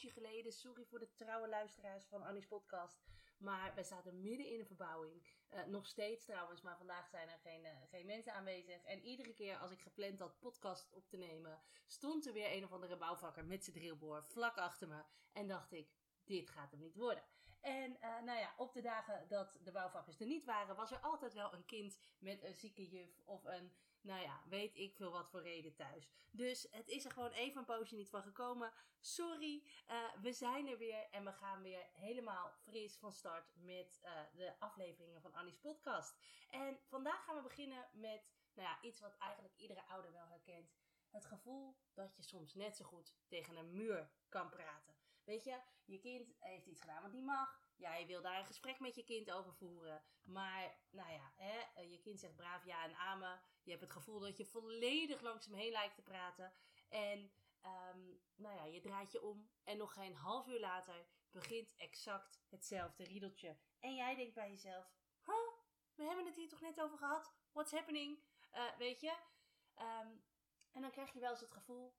Geleden, 0.00 0.52
sorry 0.52 0.84
voor 0.84 0.98
de 0.98 1.14
trouwe 1.14 1.48
luisteraars 1.48 2.04
van 2.06 2.22
Annie's 2.22 2.46
podcast, 2.46 3.02
maar 3.38 3.74
wij 3.74 3.84
zaten 3.84 4.22
midden 4.22 4.46
in 4.46 4.60
een 4.60 4.66
verbouwing. 4.66 5.26
Eh, 5.48 5.64
nog 5.64 5.86
steeds 5.86 6.24
trouwens, 6.24 6.62
maar 6.62 6.76
vandaag 6.76 7.08
zijn 7.08 7.28
er 7.28 7.38
geen, 7.38 7.64
eh, 7.64 7.76
geen 7.90 8.06
mensen 8.06 8.32
aanwezig. 8.32 8.82
En 8.84 9.00
iedere 9.00 9.32
keer 9.32 9.56
als 9.56 9.70
ik 9.70 9.80
gepland 9.80 10.18
had 10.18 10.38
podcast 10.38 10.92
op 10.92 11.08
te 11.08 11.16
nemen, 11.16 11.60
stond 11.86 12.26
er 12.26 12.32
weer 12.32 12.52
een 12.52 12.64
of 12.64 12.72
andere 12.72 12.96
bouwvakker 12.96 13.44
met 13.44 13.64
zijn 13.64 13.76
drillboor 13.76 14.24
vlak 14.24 14.56
achter 14.56 14.88
me. 14.88 15.02
En 15.32 15.48
dacht 15.48 15.72
ik, 15.72 15.92
dit 16.24 16.50
gaat 16.50 16.70
hem 16.70 16.80
niet 16.80 16.96
worden. 16.96 17.24
En 17.60 18.00
eh, 18.00 18.22
nou 18.22 18.38
ja, 18.38 18.54
op 18.56 18.72
de 18.72 18.82
dagen 18.82 19.28
dat 19.28 19.58
de 19.62 19.72
bouwvakkers 19.72 20.20
er 20.20 20.26
niet 20.26 20.44
waren, 20.44 20.76
was 20.76 20.90
er 20.90 21.00
altijd 21.00 21.34
wel 21.34 21.52
een 21.52 21.64
kind 21.64 21.98
met 22.18 22.42
een 22.42 22.54
zieke 22.54 22.88
juf 22.88 23.20
of 23.24 23.44
een, 23.44 23.72
nou 24.04 24.22
ja, 24.22 24.42
weet 24.48 24.76
ik 24.76 24.94
veel 24.94 25.10
wat 25.10 25.28
voor 25.28 25.42
reden 25.42 25.74
thuis. 25.74 26.10
Dus 26.30 26.66
het 26.70 26.88
is 26.88 27.04
er 27.04 27.10
gewoon 27.10 27.30
even 27.30 27.58
een 27.58 27.64
poosje 27.64 27.96
niet 27.96 28.08
van 28.08 28.22
gekomen. 28.22 28.72
Sorry, 29.00 29.64
eh, 29.86 30.12
we 30.20 30.32
zijn 30.32 30.68
er 30.68 30.78
weer 30.78 31.08
en 31.10 31.24
we 31.24 31.32
gaan 31.32 31.62
weer 31.62 31.86
helemaal 31.92 32.52
fris 32.52 32.96
van 32.96 33.12
start 33.12 33.54
met 33.54 34.00
eh, 34.02 34.12
de 34.34 34.58
afleveringen 34.58 35.20
van 35.20 35.34
Annie's 35.34 35.58
podcast. 35.58 36.16
En 36.50 36.78
vandaag 36.88 37.24
gaan 37.24 37.36
we 37.36 37.42
beginnen 37.42 37.88
met, 37.92 38.22
nou 38.54 38.68
ja, 38.68 38.82
iets 38.82 39.00
wat 39.00 39.16
eigenlijk 39.18 39.54
iedere 39.56 39.86
ouder 39.86 40.12
wel 40.12 40.26
herkent. 40.26 40.74
Het 41.10 41.24
gevoel 41.24 41.76
dat 41.92 42.16
je 42.16 42.22
soms 42.22 42.54
net 42.54 42.76
zo 42.76 42.84
goed 42.84 43.14
tegen 43.28 43.56
een 43.56 43.74
muur 43.76 44.10
kan 44.28 44.48
praten. 44.48 44.94
Weet 45.24 45.44
je, 45.44 45.60
je 45.84 45.98
kind 45.98 46.34
heeft 46.38 46.66
iets 46.66 46.80
gedaan 46.80 47.02
wat 47.02 47.12
niet 47.12 47.24
mag. 47.24 47.63
Jij 47.76 48.06
wil 48.06 48.22
daar 48.22 48.38
een 48.38 48.44
gesprek 48.44 48.80
met 48.80 48.94
je 48.94 49.04
kind 49.04 49.30
over 49.30 49.54
voeren. 49.54 50.02
Maar, 50.22 50.78
nou 50.90 51.12
ja, 51.12 51.32
hè, 51.36 51.60
eh, 51.74 51.90
je 51.90 51.98
kind 51.98 52.20
zegt 52.20 52.36
braaf 52.36 52.64
ja 52.64 52.84
en 52.84 52.94
amen. 52.94 53.40
Je 53.62 53.70
hebt 53.70 53.82
het 53.82 53.92
gevoel 53.92 54.20
dat 54.20 54.36
je 54.36 54.44
volledig 54.44 55.20
langs 55.20 55.46
hem 55.46 55.54
heen 55.54 55.72
lijkt 55.72 55.94
te 55.94 56.02
praten. 56.02 56.52
En, 56.88 57.32
ehm, 57.60 58.00
nou 58.34 58.54
ja, 58.56 58.64
je 58.64 58.80
draait 58.80 59.12
je 59.12 59.22
om. 59.22 59.50
En 59.64 59.76
nog 59.76 59.92
geen 59.92 60.14
half 60.14 60.46
uur 60.46 60.60
later 60.60 61.06
begint 61.30 61.74
exact 61.76 62.40
hetzelfde 62.48 63.04
riedeltje. 63.04 63.56
En 63.78 63.94
jij 63.94 64.14
denkt 64.14 64.34
bij 64.34 64.50
jezelf, 64.50 64.92
huh, 65.24 65.34
we 65.94 66.04
hebben 66.04 66.26
het 66.26 66.36
hier 66.36 66.48
toch 66.48 66.60
net 66.60 66.80
over 66.80 66.98
gehad? 66.98 67.32
What's 67.52 67.72
happening? 67.72 68.22
Uh, 68.52 68.76
weet 68.76 69.00
je? 69.00 69.16
Um, 69.78 70.24
en 70.72 70.80
dan 70.80 70.90
krijg 70.90 71.12
je 71.12 71.20
wel 71.20 71.30
eens 71.30 71.40
het 71.40 71.52
gevoel, 71.52 71.94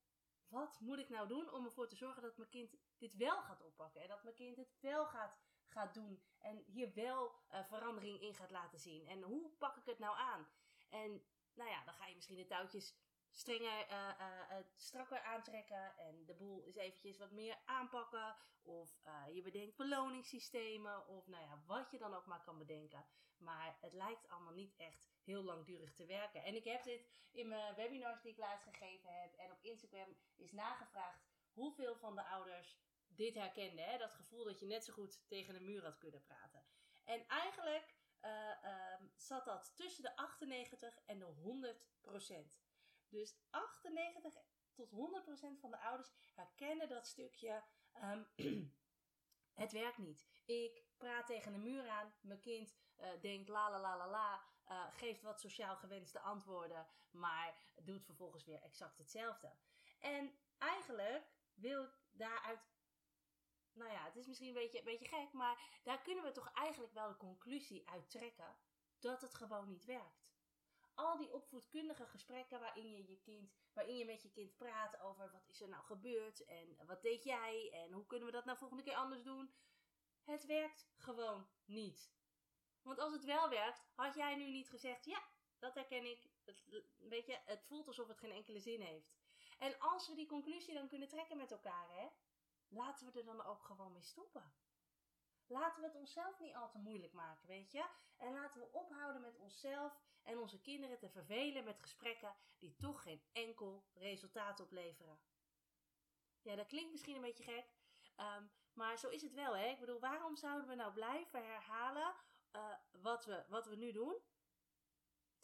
wat 0.47 0.79
moet 0.79 0.99
ik 0.99 1.09
nou 1.09 1.27
doen 1.27 1.51
om 1.51 1.65
ervoor 1.65 1.87
te 1.87 1.95
zorgen 1.95 2.21
dat 2.21 2.37
mijn 2.37 2.49
kind 2.49 2.75
dit 2.97 3.15
wel 3.15 3.41
gaat 3.41 3.61
oppakken? 3.61 4.01
En 4.01 4.07
dat 4.07 4.23
mijn 4.23 4.35
kind 4.35 4.57
het 4.57 4.77
wel 4.79 5.05
gaat, 5.05 5.37
gaat 5.75 5.93
doen 5.93 6.23
en 6.39 6.63
hier 6.65 6.93
wel 6.93 7.31
uh, 7.51 7.63
verandering 7.63 8.21
in 8.21 8.35
gaat 8.35 8.51
laten 8.51 8.79
zien? 8.79 9.07
En 9.07 9.21
hoe 9.21 9.49
pak 9.57 9.77
ik 9.77 9.85
het 9.85 9.99
nou 9.99 10.17
aan? 10.17 10.47
En 10.89 11.25
nou 11.53 11.69
ja, 11.69 11.83
dan 11.83 11.93
ga 11.93 12.05
je 12.05 12.15
misschien 12.15 12.37
de 12.37 12.45
touwtjes 12.45 12.95
strenger, 13.29 13.91
uh, 13.91 14.09
uh, 14.19 14.57
strakker 14.75 15.21
aantrekken 15.21 15.97
en 15.97 16.25
de 16.25 16.33
boel 16.33 16.65
eens 16.65 16.75
eventjes 16.75 17.17
wat 17.17 17.31
meer 17.31 17.57
aanpakken. 17.65 18.35
Of 18.61 19.01
je 19.33 19.41
bedenkt 19.41 19.75
beloningssystemen 19.75 21.07
of 21.07 21.27
nou 21.27 21.43
ja, 21.43 21.63
wat 21.65 21.91
je 21.91 21.97
dan 21.97 22.13
ook 22.13 22.25
maar 22.25 22.43
kan 22.43 22.57
bedenken. 22.57 23.05
Maar 23.37 23.77
het 23.81 23.93
lijkt 23.93 24.29
allemaal 24.29 24.53
niet 24.53 24.75
echt 24.75 25.09
heel 25.23 25.43
langdurig 25.43 25.93
te 25.93 26.05
werken. 26.05 26.43
En 26.43 26.55
ik 26.55 26.63
heb 26.63 26.83
dit 26.83 27.07
in 27.31 27.47
mijn 27.47 27.75
webinars 27.75 28.21
die 28.21 28.31
ik 28.31 28.37
laatst 28.37 28.67
gegeven 28.67 29.21
heb 29.21 29.33
en 29.33 29.51
op 29.51 29.61
Instagram 29.61 30.17
is 30.35 30.51
nagevraagd 30.51 31.25
hoeveel 31.53 31.95
van 31.95 32.15
de 32.15 32.25
ouders 32.25 32.77
dit 33.17 33.35
herkenden. 33.35 33.85
Hè? 33.85 33.97
Dat 33.97 34.13
gevoel 34.13 34.43
dat 34.43 34.59
je 34.59 34.65
net 34.65 34.85
zo 34.85 34.93
goed 34.93 35.27
tegen 35.27 35.55
een 35.55 35.65
muur 35.65 35.83
had 35.83 35.97
kunnen 35.97 36.23
praten. 36.23 36.65
En 37.03 37.27
eigenlijk 37.27 37.95
uh, 38.21 38.99
um, 38.99 39.11
zat 39.15 39.45
dat 39.45 39.73
tussen 39.75 40.03
de 40.03 40.15
98 40.15 40.99
en 41.05 41.19
de 41.19 41.25
100 41.25 41.87
procent. 42.01 42.59
Dus 43.09 43.35
98 43.49 44.33
tot 44.73 44.89
100 44.89 45.23
procent 45.23 45.59
van 45.59 45.71
de 45.71 45.79
ouders 45.79 46.11
herkennen 46.33 46.89
dat 46.89 47.07
stukje. 47.07 47.63
Um, 48.03 48.27
het 49.63 49.71
werkt 49.71 49.97
niet. 49.97 50.27
Ik 50.45 50.83
praat 50.97 51.25
tegen 51.25 51.53
een 51.53 51.63
muur 51.63 51.87
aan. 51.87 52.13
Mijn 52.21 52.39
kind 52.39 52.75
uh, 52.97 53.21
denkt 53.21 53.49
la 53.49 53.69
la 53.69 53.79
la 53.79 53.97
la 53.97 54.09
la. 54.09 54.43
Uh, 54.67 54.93
geeft 54.93 55.21
wat 55.21 55.39
sociaal 55.39 55.75
gewenste 55.75 56.19
antwoorden. 56.19 56.87
Maar 57.11 57.55
doet 57.83 58.05
vervolgens 58.05 58.45
weer 58.45 58.61
exact 58.61 58.97
hetzelfde. 58.97 59.55
En 59.99 60.39
eigenlijk 60.57 61.31
wil 61.53 61.83
ik 61.83 61.99
daaruit. 62.11 62.73
Nou 63.75 63.91
ja, 63.91 64.03
het 64.05 64.15
is 64.15 64.27
misschien 64.27 64.47
een 64.47 64.53
beetje, 64.53 64.77
een 64.77 64.83
beetje 64.83 65.07
gek. 65.07 65.33
Maar 65.33 65.79
daar 65.83 66.01
kunnen 66.01 66.23
we 66.23 66.31
toch 66.31 66.51
eigenlijk 66.53 66.93
wel 66.93 67.07
de 67.07 67.17
conclusie 67.17 67.89
uit 67.89 68.09
trekken. 68.09 68.57
Dat 68.99 69.21
het 69.21 69.35
gewoon 69.35 69.67
niet 69.67 69.85
werkt. 69.85 70.23
Al 70.93 71.17
die 71.17 71.33
opvoedkundige 71.33 72.05
gesprekken 72.05 72.59
waarin 72.59 72.91
je, 72.91 73.07
je 73.07 73.19
kind, 73.19 73.53
waarin 73.73 73.97
je 73.97 74.05
met 74.05 74.21
je 74.21 74.31
kind 74.31 74.57
praat 74.57 74.99
over 74.99 75.31
wat 75.31 75.47
is 75.47 75.61
er 75.61 75.69
nou 75.69 75.83
gebeurd 75.83 76.45
en 76.45 76.77
wat 76.85 77.01
deed 77.01 77.23
jij 77.23 77.71
en 77.73 77.91
hoe 77.91 78.05
kunnen 78.05 78.27
we 78.27 78.33
dat 78.33 78.45
nou 78.45 78.57
volgende 78.57 78.83
keer 78.83 78.95
anders 78.95 79.23
doen. 79.23 79.53
Het 80.23 80.45
werkt 80.45 80.87
gewoon 80.97 81.47
niet. 81.65 82.13
Want 82.81 82.99
als 82.99 83.13
het 83.13 83.25
wel 83.25 83.49
werkt, 83.49 83.83
had 83.95 84.15
jij 84.15 84.35
nu 84.35 84.49
niet 84.49 84.69
gezegd: 84.69 85.05
ja, 85.05 85.23
dat 85.59 85.73
herken 85.73 86.05
ik. 86.05 86.29
Het, 86.45 86.63
weet 86.97 87.25
je, 87.25 87.39
het 87.45 87.63
voelt 87.63 87.87
alsof 87.87 88.07
het 88.07 88.17
geen 88.17 88.31
enkele 88.31 88.59
zin 88.59 88.81
heeft. 88.81 89.13
En 89.59 89.79
als 89.79 90.07
we 90.07 90.15
die 90.15 90.27
conclusie 90.27 90.73
dan 90.73 90.87
kunnen 90.87 91.07
trekken 91.07 91.37
met 91.37 91.51
elkaar, 91.51 91.89
hè, 91.89 92.07
laten 92.69 93.05
we 93.05 93.19
er 93.19 93.25
dan 93.25 93.43
ook 93.43 93.63
gewoon 93.63 93.91
mee 93.91 94.03
stoppen. 94.03 94.53
Laten 95.47 95.81
we 95.81 95.87
het 95.87 95.97
onszelf 95.97 96.39
niet 96.39 96.55
al 96.55 96.69
te 96.69 96.77
moeilijk 96.77 97.13
maken, 97.13 97.47
weet 97.47 97.71
je? 97.71 97.85
En 98.17 98.33
laten 98.33 98.61
we 98.61 98.71
ophouden 98.71 99.21
met 99.21 99.37
onszelf 99.37 100.01
en 100.23 100.37
onze 100.37 100.61
kinderen 100.61 100.99
te 100.99 101.09
vervelen 101.09 101.63
met 101.63 101.79
gesprekken 101.79 102.35
die 102.57 102.75
toch 102.75 103.01
geen 103.01 103.23
enkel 103.31 103.85
resultaat 103.93 104.59
opleveren. 104.59 105.19
Ja, 106.41 106.55
dat 106.55 106.67
klinkt 106.67 106.91
misschien 106.91 107.15
een 107.15 107.21
beetje 107.21 107.43
gek, 107.43 107.65
um, 108.17 108.51
maar 108.73 108.97
zo 108.97 109.09
is 109.09 109.21
het 109.21 109.33
wel, 109.33 109.55
hè? 109.55 109.65
Ik 109.65 109.79
bedoel, 109.79 109.99
waarom 109.99 110.35
zouden 110.35 110.67
we 110.67 110.75
nou 110.75 110.93
blijven 110.93 111.45
herhalen 111.45 112.15
uh, 112.55 112.73
wat, 112.91 113.25
we, 113.25 113.45
wat 113.47 113.65
we 113.65 113.75
nu 113.75 113.91
doen, 113.91 114.21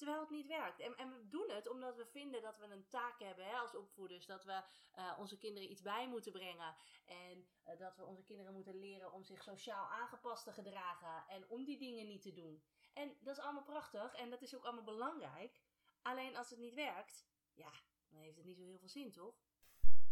terwijl 0.02 0.22
het 0.22 0.30
niet 0.30 0.48
werkt? 0.48 0.80
En, 0.80 0.98
en 0.98 1.12
we 1.12 1.28
doen 1.28 1.50
het 1.50 1.70
omdat 1.70 1.96
we 1.96 2.06
vinden 2.06 2.42
dat 2.42 2.58
we 2.58 2.66
een 2.66 2.88
taak 2.90 3.20
hebben 3.20 3.46
hè, 3.46 3.56
als 3.56 3.76
opvoeders, 3.76 4.26
dat 4.26 4.44
we 4.44 4.64
uh, 4.98 5.16
onze 5.20 5.38
kinderen 5.38 5.72
iets 5.72 5.82
bij 5.82 6.08
moeten 6.08 6.32
brengen 6.32 6.76
en 7.06 7.48
uh, 7.68 7.80
dat 7.80 7.96
we 7.98 8.06
onze 8.06 8.24
kinderen 8.24 8.54
moeten 8.54 8.80
leren 8.80 9.12
om 9.12 9.24
zich 9.24 9.44
sociaal 9.44 9.90
aangepast 9.90 10.44
te 10.44 10.54
gedragen 10.54 11.28
en 11.28 11.48
om 11.48 11.64
die 11.64 11.78
dingen 11.78 12.08
niet 12.08 12.22
te 12.22 12.34
doen. 12.34 12.64
En 12.94 13.18
dat 13.20 13.38
is 13.38 13.44
allemaal 13.44 13.64
prachtig 13.64 14.14
en 14.14 14.30
dat 14.30 14.42
is 14.42 14.56
ook 14.56 14.64
allemaal 14.64 14.84
belangrijk. 14.84 15.62
Alleen 16.02 16.36
als 16.36 16.50
het 16.50 16.60
niet 16.60 16.74
werkt, 16.74 17.28
ja, 17.54 17.72
dan 18.10 18.22
heeft 18.22 18.38
het 18.38 18.46
niet 18.46 18.58
zo 18.58 18.64
heel 18.64 18.80
veel 18.80 18.90
zin, 18.90 19.12
toch? 19.12 19.36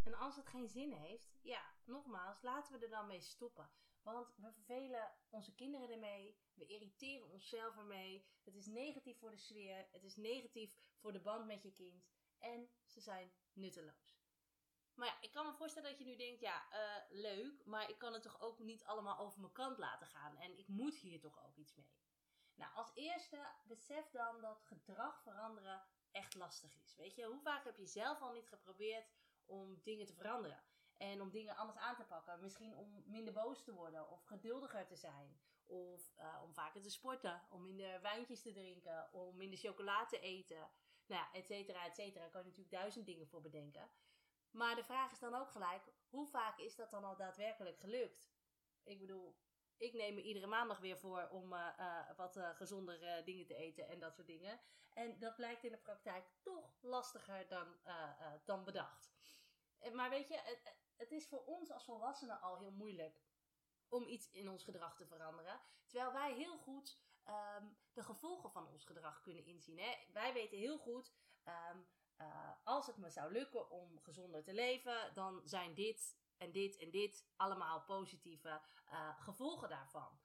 En 0.03 0.13
als 0.13 0.35
het 0.35 0.47
geen 0.47 0.67
zin 0.67 0.91
heeft, 0.91 1.37
ja, 1.41 1.61
nogmaals, 1.85 2.41
laten 2.41 2.79
we 2.79 2.85
er 2.85 2.91
dan 2.91 3.07
mee 3.07 3.21
stoppen. 3.21 3.69
Want 4.01 4.35
we 4.35 4.51
vervelen 4.51 5.11
onze 5.29 5.55
kinderen 5.55 5.89
ermee, 5.89 6.37
we 6.53 6.65
irriteren 6.65 7.29
onszelf 7.29 7.77
ermee. 7.77 8.27
Het 8.43 8.55
is 8.55 8.65
negatief 8.65 9.19
voor 9.19 9.31
de 9.31 9.37
sfeer, 9.37 9.87
het 9.91 10.03
is 10.03 10.15
negatief 10.15 10.77
voor 10.97 11.13
de 11.13 11.21
band 11.21 11.45
met 11.45 11.63
je 11.63 11.71
kind 11.71 12.07
en 12.37 12.69
ze 12.85 13.01
zijn 13.01 13.31
nutteloos. 13.53 14.17
Maar 14.93 15.07
ja, 15.07 15.21
ik 15.21 15.31
kan 15.31 15.45
me 15.45 15.53
voorstellen 15.53 15.89
dat 15.89 15.99
je 15.99 16.05
nu 16.05 16.15
denkt, 16.15 16.39
ja, 16.39 16.67
uh, 16.71 17.03
leuk, 17.09 17.65
maar 17.65 17.89
ik 17.89 17.97
kan 17.97 18.13
het 18.13 18.23
toch 18.23 18.41
ook 18.41 18.59
niet 18.59 18.83
allemaal 18.83 19.17
over 19.17 19.39
mijn 19.39 19.53
kant 19.53 19.77
laten 19.77 20.07
gaan 20.07 20.37
en 20.37 20.57
ik 20.57 20.67
moet 20.67 20.95
hier 20.95 21.19
toch 21.19 21.45
ook 21.45 21.55
iets 21.55 21.75
mee. 21.75 21.97
Nou, 22.55 22.73
als 22.73 22.91
eerste 22.93 23.51
besef 23.63 24.09
dan 24.09 24.41
dat 24.41 24.61
gedrag 24.63 25.21
veranderen 25.21 25.83
echt 26.11 26.35
lastig 26.35 26.75
is. 26.83 26.95
Weet 26.95 27.15
je, 27.15 27.25
hoe 27.25 27.41
vaak 27.41 27.63
heb 27.63 27.77
je 27.77 27.85
zelf 27.85 28.21
al 28.21 28.33
niet 28.33 28.47
geprobeerd 28.47 29.11
om 29.45 29.81
dingen 29.83 30.05
te 30.05 30.13
veranderen? 30.13 30.63
En 30.99 31.21
om 31.21 31.29
dingen 31.29 31.55
anders 31.55 31.77
aan 31.77 31.95
te 31.95 32.03
pakken. 32.03 32.41
Misschien 32.41 32.75
om 32.75 33.03
minder 33.05 33.33
boos 33.33 33.63
te 33.63 33.73
worden 33.73 34.09
of 34.09 34.23
geduldiger 34.23 34.85
te 34.85 34.95
zijn. 34.95 35.39
Of 35.65 36.13
uh, 36.17 36.41
om 36.43 36.53
vaker 36.53 36.81
te 36.81 36.89
sporten, 36.89 37.41
om 37.49 37.61
minder 37.61 38.01
wijntjes 38.01 38.41
te 38.41 38.51
drinken, 38.51 39.13
om 39.13 39.37
minder 39.37 39.59
chocolade 39.59 40.09
te 40.09 40.19
eten. 40.19 40.69
Nou 41.05 41.21
ja, 41.21 41.33
et 41.33 41.45
cetera, 41.45 41.85
et 41.85 41.95
cetera. 41.95 42.21
Daar 42.21 42.29
kan 42.29 42.41
je 42.41 42.47
natuurlijk 42.47 42.75
duizend 42.75 43.05
dingen 43.05 43.27
voor 43.27 43.41
bedenken. 43.41 43.89
Maar 44.51 44.75
de 44.75 44.83
vraag 44.83 45.11
is 45.11 45.19
dan 45.19 45.35
ook 45.35 45.51
gelijk, 45.51 45.83
hoe 46.09 46.27
vaak 46.27 46.57
is 46.57 46.75
dat 46.75 46.91
dan 46.91 47.03
al 47.03 47.15
daadwerkelijk 47.15 47.79
gelukt? 47.79 48.31
ik 48.83 48.99
bedoel, 48.99 49.37
ik 49.77 49.93
neem 49.93 50.13
me 50.15 50.21
iedere 50.21 50.47
maandag 50.47 50.79
weer 50.79 50.97
voor 50.97 51.27
om 51.31 51.49
wat 52.15 52.39
gezondere 52.53 53.23
dingen 53.23 53.45
te 53.45 53.55
eten 53.55 53.87
en 53.87 53.99
dat 53.99 54.15
soort 54.15 54.27
dingen. 54.27 54.59
En 54.93 55.19
dat 55.19 55.35
blijkt 55.35 55.63
in 55.63 55.71
de 55.71 55.77
praktijk 55.77 56.25
toch 56.41 56.77
lastiger 56.81 57.47
dan, 57.47 57.79
dan 58.45 58.63
bedacht. 58.63 59.11
Maar 59.93 60.09
weet 60.09 60.27
je, 60.27 60.57
het, 60.99 61.11
is 61.11 61.27
voor 61.27 61.45
ons 61.45 61.71
als 61.71 61.85
volwassenen 61.85 62.41
al 62.41 62.57
heel 62.57 62.71
moeilijk 62.71 63.21
om 63.87 64.07
iets 64.07 64.29
in 64.29 64.49
ons 64.49 64.63
gedrag 64.63 64.95
te 64.95 65.05
veranderen. 65.05 65.61
Terwijl 65.85 66.13
wij 66.13 66.33
heel 66.33 66.57
goed 66.57 66.99
ehm, 67.23 67.67
de 67.93 68.03
gevolgen 68.03 68.51
van 68.51 68.67
ons 68.67 68.85
gedrag 68.85 69.21
kunnen 69.21 69.45
inzien. 69.45 69.79
Hè? 69.79 69.97
Wij 70.13 70.33
weten 70.33 70.57
heel 70.57 70.77
goed, 70.77 71.13
um, 71.45 71.87
als 72.63 72.87
het 72.87 72.97
me 72.97 73.09
zou 73.09 73.31
lukken 73.31 73.69
om 73.69 73.99
gezonder 73.99 74.43
te 74.43 74.53
leven, 74.53 75.13
dan 75.13 75.41
zijn 75.43 75.73
dit 75.73 76.17
en 76.37 76.51
dit 76.51 76.77
en 76.77 76.91
dit 76.91 77.25
allemaal 77.35 77.83
positieve 77.83 78.61
uh, 78.91 79.19
gevolgen 79.19 79.69
daarvan. 79.69 80.19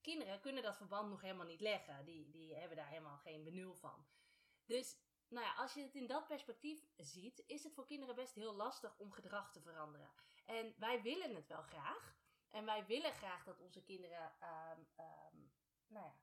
Kinderen 0.00 0.40
kunnen 0.40 0.62
dat 0.62 0.76
verband 0.76 1.10
nog 1.10 1.20
helemaal 1.20 1.46
niet 1.46 1.60
leggen. 1.60 2.04
Die, 2.04 2.30
die 2.30 2.54
hebben 2.54 2.76
daar 2.76 2.88
helemaal 2.88 3.18
geen 3.18 3.44
benul 3.44 3.74
van. 3.74 4.06
Dus 4.64 4.98
nou 5.28 5.46
ja, 5.46 5.54
als 5.54 5.74
je 5.74 5.82
het 5.82 5.94
in 5.94 6.06
dat 6.06 6.26
perspectief 6.26 6.86
ziet, 6.96 7.42
is 7.46 7.64
het 7.64 7.74
voor 7.74 7.86
kinderen 7.86 8.14
best 8.14 8.34
heel 8.34 8.54
lastig 8.54 8.98
om 8.98 9.12
gedrag 9.12 9.52
te 9.52 9.60
veranderen. 9.60 10.10
En 10.46 10.74
wij 10.78 11.02
willen 11.02 11.34
het 11.34 11.46
wel 11.46 11.62
graag. 11.62 12.16
En 12.50 12.64
wij 12.64 12.86
willen 12.86 13.12
graag 13.12 13.44
dat 13.44 13.60
onze 13.60 13.82
kinderen 13.82 14.36
um, 14.42 14.88
um, 14.96 15.52
nou 15.86 16.06
ja, 16.06 16.20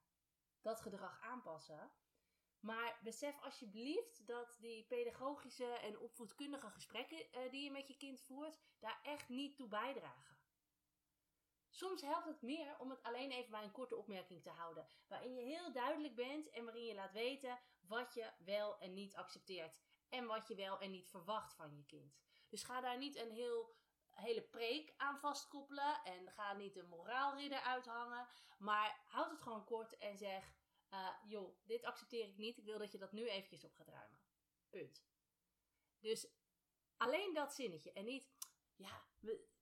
dat 0.61 0.81
gedrag 0.81 1.21
aanpassen. 1.21 1.91
Maar 2.59 2.99
besef 3.03 3.41
alsjeblieft 3.41 4.27
dat 4.27 4.57
die 4.59 4.85
pedagogische 4.85 5.73
en 5.73 5.99
opvoedkundige 5.99 6.69
gesprekken 6.69 7.17
uh, 7.17 7.51
die 7.51 7.63
je 7.63 7.71
met 7.71 7.87
je 7.87 7.97
kind 7.97 8.21
voert, 8.21 8.59
daar 8.79 8.99
echt 9.03 9.29
niet 9.29 9.55
toe 9.55 9.67
bijdragen. 9.67 10.37
Soms 11.69 12.01
helpt 12.01 12.27
het 12.27 12.41
meer 12.41 12.79
om 12.79 12.89
het 12.89 13.03
alleen 13.03 13.31
even 13.31 13.51
bij 13.51 13.63
een 13.63 13.71
korte 13.71 13.95
opmerking 13.95 14.43
te 14.43 14.49
houden, 14.49 14.87
waarin 15.07 15.35
je 15.35 15.41
heel 15.41 15.71
duidelijk 15.71 16.15
bent 16.15 16.49
en 16.49 16.63
waarin 16.63 16.85
je 16.85 16.93
laat 16.93 17.11
weten 17.11 17.59
wat 17.87 18.13
je 18.13 18.31
wel 18.37 18.79
en 18.79 18.93
niet 18.93 19.15
accepteert 19.15 19.79
en 20.09 20.25
wat 20.25 20.47
je 20.47 20.55
wel 20.55 20.79
en 20.79 20.91
niet 20.91 21.09
verwacht 21.09 21.53
van 21.53 21.75
je 21.75 21.85
kind. 21.85 22.17
Dus 22.49 22.63
ga 22.63 22.81
daar 22.81 22.97
niet 22.97 23.15
een 23.15 23.31
heel 23.31 23.75
hele 24.09 24.41
preek 24.41 24.93
aan 24.97 25.19
vastkoppelen 25.19 26.03
en 26.03 26.31
ga 26.31 26.53
niet 26.53 26.75
een 26.75 26.87
moraalridder 26.87 27.59
uithangen, 27.59 28.27
maar 28.57 29.01
houd 29.05 29.31
het 29.31 29.41
gewoon 29.41 29.65
kort 29.65 29.97
en 29.97 30.17
zeg: 30.17 30.53
uh, 30.93 31.09
joh, 31.25 31.57
dit 31.63 31.83
accepteer 31.83 32.27
ik 32.27 32.37
niet. 32.37 32.57
Ik 32.57 32.65
wil 32.65 32.77
dat 32.77 32.91
je 32.91 32.97
dat 32.97 33.11
nu 33.11 33.27
eventjes 33.27 33.63
op 33.63 33.73
gaat 33.73 33.87
ruimen. 33.87 34.19
Punt. 34.69 35.03
Dus 35.99 36.27
alleen 36.97 37.33
dat 37.33 37.53
zinnetje 37.53 37.91
en 37.91 38.05
niet, 38.05 38.29
ja, 38.75 39.05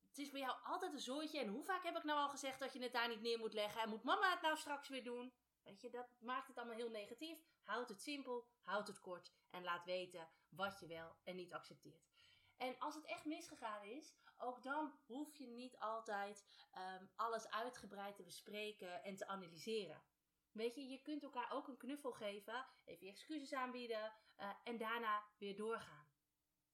het 0.07 0.17
is 0.17 0.31
bij 0.31 0.41
jou 0.41 0.57
altijd 0.63 0.93
een 0.93 0.99
zooitje 0.99 1.39
en 1.39 1.47
hoe 1.47 1.63
vaak 1.63 1.83
heb 1.83 1.97
ik 1.97 2.03
nou 2.03 2.19
al 2.19 2.29
gezegd 2.29 2.59
dat 2.59 2.73
je 2.73 2.81
het 2.81 2.93
daar 2.93 3.07
niet 3.07 3.21
neer 3.21 3.39
moet 3.39 3.53
leggen 3.53 3.81
en 3.81 3.89
moet 3.89 4.03
mama 4.03 4.31
het 4.31 4.41
nou 4.41 4.57
straks 4.57 4.87
weer 4.87 5.03
doen? 5.03 5.33
Weet 5.63 5.81
je, 5.81 5.89
dat 5.89 6.07
maakt 6.19 6.47
het 6.47 6.57
allemaal 6.57 6.75
heel 6.75 6.89
negatief. 6.89 7.37
Houd 7.63 7.89
het 7.89 8.01
simpel, 8.01 8.47
houd 8.61 8.87
het 8.87 8.99
kort 8.99 9.33
en 9.49 9.63
laat 9.63 9.85
weten 9.85 10.29
wat 10.49 10.79
je 10.79 10.87
wel 10.87 11.15
en 11.23 11.35
niet 11.35 11.53
accepteert. 11.53 12.11
En 12.57 12.79
als 12.79 12.95
het 12.95 13.05
echt 13.05 13.25
misgegaan 13.25 13.83
is, 13.83 14.15
ook 14.37 14.63
dan 14.63 14.99
hoef 15.05 15.35
je 15.35 15.47
niet 15.47 15.79
altijd 15.79 16.45
um, 16.77 17.09
alles 17.15 17.49
uitgebreid 17.49 18.15
te 18.15 18.23
bespreken 18.23 19.03
en 19.03 19.15
te 19.15 19.27
analyseren. 19.27 20.03
Weet 20.51 20.75
je, 20.75 20.87
je 20.87 21.01
kunt 21.01 21.23
elkaar 21.23 21.51
ook 21.51 21.67
een 21.67 21.77
knuffel 21.77 22.11
geven, 22.11 22.65
even 22.83 23.05
je 23.05 23.11
excuses 23.11 23.53
aanbieden 23.53 24.13
uh, 24.37 24.49
en 24.63 24.77
daarna 24.77 25.23
weer 25.37 25.55
doorgaan. 25.55 26.07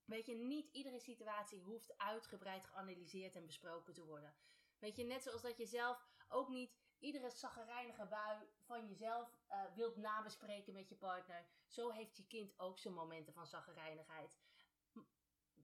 Weet 0.06 0.26
je, 0.26 0.36
niet 0.36 0.70
iedere 0.72 1.00
situatie 1.00 1.62
hoeft 1.62 1.98
uitgebreid 1.98 2.66
geanalyseerd 2.66 3.36
en 3.36 3.46
besproken 3.46 3.94
te 3.94 4.06
worden. 4.06 4.36
Weet 4.80 4.96
je, 4.96 5.04
net 5.04 5.24
zoals 5.24 5.42
dat 5.42 5.58
je 5.58 5.66
zelf 5.66 6.08
ook 6.28 6.50
niet 6.50 6.78
iedere 7.00 7.30
zaggerijnige 7.30 8.06
bui 8.06 8.48
van 8.66 8.88
jezelf 8.88 9.30
uh, 9.50 9.62
wilt 9.76 9.98
nabespreken 9.98 10.74
met 10.74 10.90
je 10.90 10.96
partner. 10.96 11.46
Zo 11.68 11.90
heeft 11.90 12.18
je 12.18 12.28
kind 12.28 12.60
ook 12.60 12.78
zijn 12.78 12.94
momenten 12.94 13.34
van 13.34 13.48
zaggerijnigheid 13.48 14.38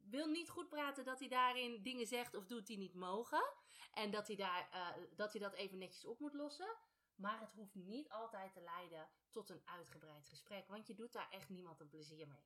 wil 0.09 0.27
niet 0.27 0.49
goed 0.49 0.69
praten 0.69 1.05
dat 1.05 1.19
hij 1.19 1.27
daarin 1.27 1.81
dingen 1.81 2.07
zegt 2.07 2.35
of 2.35 2.45
doet 2.45 2.67
die 2.67 2.77
niet 2.77 2.93
mogen. 2.93 3.53
En 3.93 4.11
dat 4.11 4.27
hij, 4.27 4.35
daar, 4.35 4.69
uh, 4.73 4.87
dat 5.15 5.31
hij 5.31 5.41
dat 5.41 5.53
even 5.53 5.77
netjes 5.77 6.05
op 6.05 6.19
moet 6.19 6.33
lossen. 6.33 6.75
Maar 7.15 7.39
het 7.39 7.51
hoeft 7.51 7.75
niet 7.75 8.09
altijd 8.09 8.53
te 8.53 8.61
leiden 8.61 9.09
tot 9.29 9.49
een 9.49 9.61
uitgebreid 9.65 10.27
gesprek. 10.27 10.67
Want 10.67 10.87
je 10.87 10.95
doet 10.95 11.13
daar 11.13 11.29
echt 11.29 11.49
niemand 11.49 11.79
een 11.79 11.89
plezier 11.89 12.27
mee. 12.27 12.43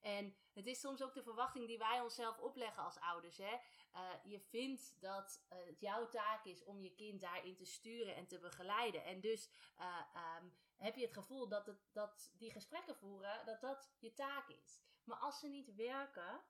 En 0.00 0.36
het 0.52 0.66
is 0.66 0.80
soms 0.80 1.02
ook 1.02 1.14
de 1.14 1.22
verwachting 1.22 1.66
die 1.66 1.78
wij 1.78 2.00
onszelf 2.00 2.38
opleggen 2.38 2.82
als 2.82 3.00
ouders. 3.00 3.36
Hè? 3.36 3.58
Uh, 3.94 4.10
je 4.24 4.40
vindt 4.40 5.00
dat 5.00 5.44
uh, 5.52 5.58
het 5.66 5.80
jouw 5.80 6.08
taak 6.08 6.44
is 6.44 6.64
om 6.64 6.80
je 6.80 6.94
kind 6.94 7.20
daarin 7.20 7.56
te 7.56 7.64
sturen 7.64 8.14
en 8.14 8.26
te 8.26 8.38
begeleiden. 8.38 9.04
En 9.04 9.20
dus 9.20 9.48
uh, 9.78 9.96
um, 10.38 10.52
heb 10.76 10.96
je 10.96 11.02
het 11.02 11.12
gevoel 11.12 11.48
dat, 11.48 11.66
het, 11.66 11.88
dat 11.92 12.30
die 12.32 12.52
gesprekken 12.52 12.96
voeren, 12.96 13.46
dat 13.46 13.60
dat 13.60 13.90
je 13.98 14.12
taak 14.12 14.48
is. 14.48 14.80
Maar 15.04 15.18
als 15.18 15.38
ze 15.38 15.48
niet 15.48 15.74
werken, 15.74 16.40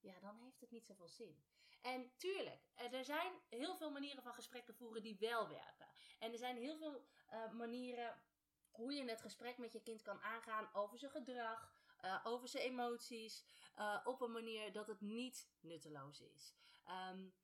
ja, 0.00 0.20
dan 0.20 0.38
heeft 0.38 0.60
het 0.60 0.70
niet 0.70 0.86
zoveel 0.86 1.08
zin. 1.08 1.44
En 1.82 2.12
tuurlijk, 2.16 2.62
er 2.74 3.04
zijn 3.04 3.32
heel 3.48 3.76
veel 3.76 3.90
manieren 3.90 4.22
van 4.22 4.34
gesprekken 4.34 4.74
voeren 4.74 5.02
die 5.02 5.16
wel 5.18 5.48
werken. 5.48 5.88
En 6.18 6.32
er 6.32 6.38
zijn 6.38 6.56
heel 6.56 6.76
veel 6.76 7.06
manieren 7.52 8.22
hoe 8.70 8.92
je 8.92 9.10
het 9.10 9.20
gesprek 9.20 9.58
met 9.58 9.72
je 9.72 9.82
kind 9.82 10.02
kan 10.02 10.22
aangaan 10.22 10.68
over 10.72 10.98
zijn 10.98 11.10
gedrag, 11.10 11.70
uh, 12.04 12.20
over 12.24 12.48
zijn 12.48 12.64
emoties, 12.64 13.44
uh, 13.76 14.00
op 14.04 14.20
een 14.20 14.32
manier 14.32 14.72
dat 14.72 14.86
het 14.86 15.00
niet 15.00 15.50
nutteloos 15.60 16.20
is. 16.20 16.54
Um, 17.10 17.34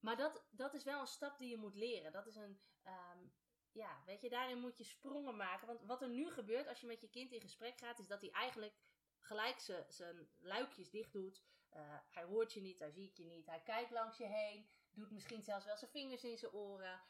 maar 0.00 0.16
dat, 0.16 0.44
dat 0.50 0.74
is 0.74 0.84
wel 0.84 1.00
een 1.00 1.06
stap 1.06 1.38
die 1.38 1.48
je 1.48 1.56
moet 1.56 1.74
leren. 1.74 2.12
Dat 2.12 2.26
is 2.26 2.36
een, 2.36 2.60
um, 2.86 3.34
ja, 3.72 4.02
weet 4.06 4.20
je, 4.20 4.28
daarin 4.28 4.60
moet 4.60 4.78
je 4.78 4.84
sprongen 4.84 5.36
maken. 5.36 5.66
Want 5.66 5.80
wat 5.82 6.02
er 6.02 6.08
nu 6.08 6.30
gebeurt 6.30 6.68
als 6.68 6.80
je 6.80 6.86
met 6.86 7.00
je 7.00 7.08
kind 7.08 7.32
in 7.32 7.40
gesprek 7.40 7.78
gaat, 7.78 7.98
is 7.98 8.06
dat 8.06 8.20
hij 8.20 8.30
eigenlijk 8.30 8.74
gelijk 9.20 9.60
zijn 9.88 10.28
luikjes 10.38 10.90
dicht 10.90 11.12
doet. 11.12 11.42
Uh, 11.76 11.98
hij 12.10 12.24
hoort 12.24 12.52
je 12.52 12.60
niet, 12.60 12.78
hij 12.78 12.90
ziet 12.90 13.16
je 13.16 13.24
niet, 13.24 13.46
hij 13.46 13.60
kijkt 13.60 13.90
langs 13.90 14.16
je 14.16 14.26
heen, 14.26 14.68
doet 14.90 15.10
misschien 15.10 15.42
zelfs 15.42 15.64
wel 15.64 15.76
zijn 15.76 15.90
vingers 15.90 16.24
in 16.24 16.38
zijn 16.38 16.52
oren. 16.52 17.02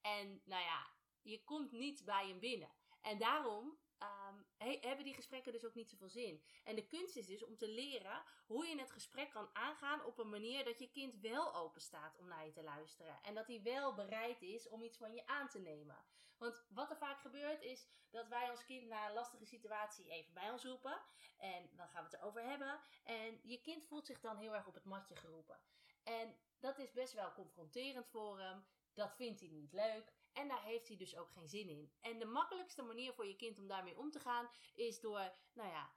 En 0.00 0.42
nou 0.44 0.62
ja, 0.62 0.86
je 1.22 1.44
komt 1.44 1.72
niet 1.72 2.04
bij 2.04 2.28
hem 2.28 2.38
binnen. 2.38 2.70
En 3.00 3.18
daarom 3.18 3.78
um, 4.02 4.46
he, 4.56 4.78
hebben 4.80 5.04
die 5.04 5.14
gesprekken 5.14 5.52
dus 5.52 5.64
ook 5.64 5.74
niet 5.74 5.90
zoveel 5.90 6.08
zin. 6.08 6.42
En 6.64 6.74
de 6.74 6.86
kunst 6.86 7.16
is 7.16 7.26
dus 7.26 7.44
om 7.44 7.56
te 7.56 7.68
leren 7.68 8.22
hoe 8.46 8.66
je 8.66 8.78
het 8.78 8.90
gesprek 8.90 9.30
kan 9.30 9.50
aangaan 9.52 10.04
op 10.04 10.18
een 10.18 10.30
manier 10.30 10.64
dat 10.64 10.78
je 10.78 10.90
kind 10.90 11.20
wel 11.20 11.54
open 11.54 11.80
staat 11.80 12.16
om 12.18 12.28
naar 12.28 12.44
je 12.44 12.52
te 12.52 12.62
luisteren. 12.62 13.18
En 13.22 13.34
dat 13.34 13.46
hij 13.46 13.62
wel 13.62 13.94
bereid 13.94 14.42
is 14.42 14.68
om 14.68 14.82
iets 14.82 14.98
van 14.98 15.14
je 15.14 15.26
aan 15.26 15.48
te 15.48 15.58
nemen. 15.58 16.04
Want 16.38 16.64
wat 16.68 16.90
er 16.90 16.96
vaak 16.96 17.20
gebeurt 17.20 17.62
is 17.62 17.88
dat 18.10 18.28
wij 18.28 18.50
ons 18.50 18.64
kind 18.64 18.88
na 18.88 19.06
een 19.06 19.14
lastige 19.14 19.44
situatie 19.44 20.08
even 20.08 20.34
bij 20.34 20.50
ons 20.50 20.64
roepen. 20.64 21.00
En 21.38 21.70
dan 21.72 21.88
gaan 21.88 22.04
we 22.04 22.10
het 22.10 22.20
erover 22.20 22.42
hebben. 22.42 22.80
En 23.04 23.40
je 23.42 23.60
kind 23.60 23.84
voelt 23.84 24.06
zich 24.06 24.20
dan 24.20 24.36
heel 24.36 24.54
erg 24.54 24.66
op 24.66 24.74
het 24.74 24.84
matje 24.84 25.16
geroepen. 25.16 25.60
En 26.02 26.36
dat 26.58 26.78
is 26.78 26.92
best 26.92 27.12
wel 27.12 27.32
confronterend 27.32 28.08
voor 28.08 28.40
hem. 28.40 28.64
Dat 28.94 29.14
vindt 29.14 29.40
hij 29.40 29.48
niet 29.48 29.72
leuk. 29.72 30.12
En 30.32 30.48
daar 30.48 30.62
heeft 30.62 30.88
hij 30.88 30.96
dus 30.96 31.16
ook 31.16 31.30
geen 31.30 31.48
zin 31.48 31.68
in. 31.68 31.92
En 32.00 32.18
de 32.18 32.24
makkelijkste 32.24 32.82
manier 32.82 33.12
voor 33.12 33.26
je 33.26 33.36
kind 33.36 33.58
om 33.58 33.66
daarmee 33.66 33.98
om 33.98 34.10
te 34.10 34.20
gaan 34.20 34.50
is 34.74 35.00
door, 35.00 35.32
nou 35.52 35.68
ja, 35.68 35.92